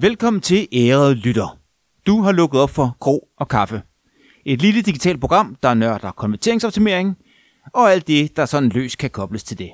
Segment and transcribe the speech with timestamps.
[0.00, 1.58] Velkommen til ærede lytter.
[2.06, 3.82] Du har lukket op for Kro og Kaffe.
[4.44, 7.16] Et lille digitalt program, der nørder konverteringsoptimering
[7.74, 9.70] og alt det, der sådan løs kan kobles til det.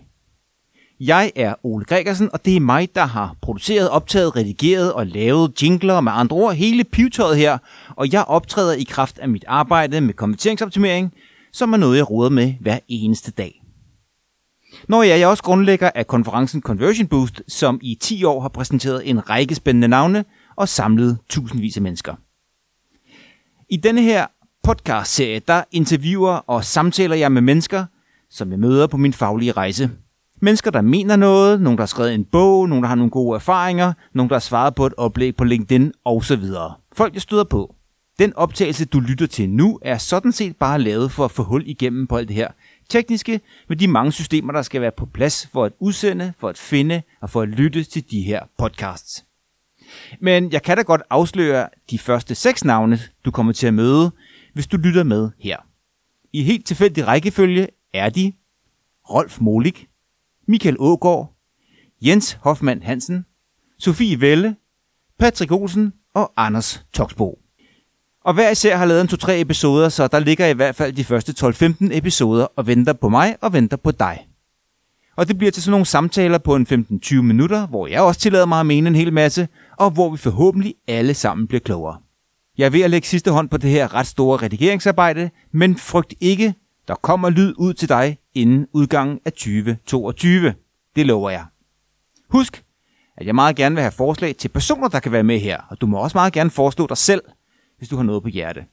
[1.00, 5.62] Jeg er Ole Gregersen, og det er mig, der har produceret, optaget, redigeret og lavet
[5.62, 7.58] jingler med andre ord hele pivetøjet her,
[7.96, 11.14] og jeg optræder i kraft af mit arbejde med konverteringsoptimering,
[11.52, 13.65] som er noget, jeg råder med hver eneste dag.
[14.88, 19.10] Når jeg er også grundlægger af konferencen Conversion Boost, som i 10 år har præsenteret
[19.10, 20.24] en række spændende navne
[20.56, 22.14] og samlet tusindvis af mennesker.
[23.70, 24.26] I denne her
[24.64, 27.84] podcast-serie, der interviewer og samtaler jeg med mennesker,
[28.30, 29.90] som jeg møder på min faglige rejse.
[30.42, 33.34] Mennesker, der mener noget, nogen, der har skrevet en bog, nogen, der har nogle gode
[33.34, 36.44] erfaringer, nogen, der har svaret på et oplæg på LinkedIn osv.
[36.92, 37.75] Folk, jeg støder på.
[38.18, 41.62] Den optagelse, du lytter til nu, er sådan set bare lavet for at få hul
[41.66, 42.48] igennem på alt det her
[42.88, 46.58] tekniske med de mange systemer, der skal være på plads for at udsende, for at
[46.58, 49.24] finde og for at lytte til de her podcasts.
[50.20, 54.10] Men jeg kan da godt afsløre de første seks navne, du kommer til at møde,
[54.52, 55.56] hvis du lytter med her.
[56.32, 58.32] I helt tilfældig rækkefølge er de
[59.10, 59.88] Rolf Molik,
[60.48, 61.36] Michael Ågård,
[62.00, 63.26] Jens Hoffmann Hansen,
[63.78, 64.56] Sofie Velle,
[65.18, 67.45] Patrick Olsen og Anders Toksbo.
[68.26, 71.04] Og hver især har lavet en 2-3 episoder, så der ligger i hvert fald de
[71.04, 74.26] første 12-15 episoder og venter på mig og venter på dig.
[75.16, 76.66] Og det bliver til sådan nogle samtaler på en
[77.04, 80.16] 15-20 minutter, hvor jeg også tillader mig at mene en hel masse, og hvor vi
[80.16, 81.98] forhåbentlig alle sammen bliver klogere.
[82.58, 86.14] Jeg er ved at lægge sidste hånd på det her ret store redigeringsarbejde, men frygt
[86.20, 86.54] ikke,
[86.88, 90.54] der kommer lyd ud til dig inden udgangen af 2022.
[90.96, 91.44] Det lover jeg.
[92.30, 92.64] Husk,
[93.16, 95.80] at jeg meget gerne vil have forslag til personer, der kan være med her, og
[95.80, 97.20] du må også meget gerne foreslå dig selv,
[97.78, 98.64] hvis du har noget på hjerte.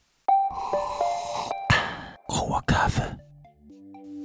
[2.67, 3.01] Kaffe.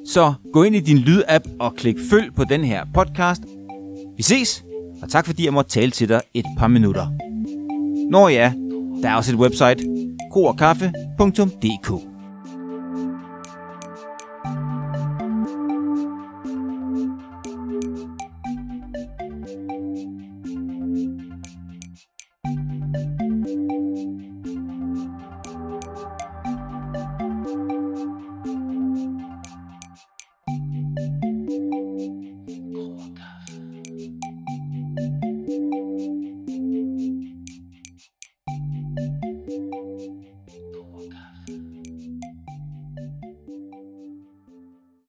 [0.07, 3.43] Så gå ind i din lydapp og klik følg på den her podcast.
[4.17, 4.65] Vi ses,
[5.03, 7.07] og tak fordi jeg måtte tale til dig et par minutter.
[8.11, 8.53] Når ja,
[9.03, 9.85] der er også et website,
[10.33, 12.08] groerkaffe.dk.